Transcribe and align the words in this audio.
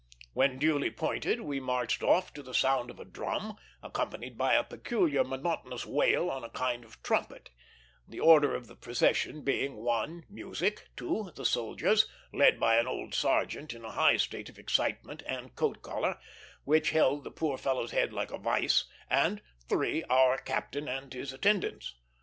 When 0.33 0.57
duly 0.57 0.89
pointed, 0.89 1.41
we 1.41 1.59
marched 1.59 2.01
off 2.01 2.33
to 2.33 2.41
the 2.41 2.55
sound 2.55 2.89
of 2.89 2.99
a 2.99 3.05
drum, 3.05 3.57
accompanied 3.83 4.35
by 4.35 4.55
a 4.55 4.63
peculiar 4.63 5.23
monotonous 5.23 5.85
wail 5.85 6.27
on 6.31 6.43
a 6.43 6.49
kind 6.49 6.83
of 6.83 7.03
trumpet; 7.03 7.51
the 8.07 8.19
order 8.19 8.55
of 8.55 8.65
the 8.65 8.75
procession 8.75 9.43
being, 9.43 9.75
1, 9.75 10.25
music; 10.27 10.87
2, 10.97 11.33
the 11.35 11.45
soldiers, 11.45 12.07
led 12.33 12.59
by 12.59 12.77
an 12.77 12.87
old 12.87 13.13
sergeant 13.13 13.75
in 13.75 13.85
a 13.85 13.91
high 13.91 14.17
state 14.17 14.49
of 14.49 14.57
excitement 14.57 15.21
and 15.27 15.55
coat 15.55 15.83
collar, 15.83 16.17
which 16.63 16.89
held 16.89 17.23
the 17.23 17.29
poor 17.29 17.55
fellow's 17.55 17.91
head 17.91 18.11
like 18.11 18.31
a 18.31 18.39
vise; 18.39 18.85
and, 19.07 19.43
3, 19.69 20.03
our 20.05 20.39
captain 20.39 20.87
and 20.87 21.13
his 21.13 21.31
attendants. 21.31 21.93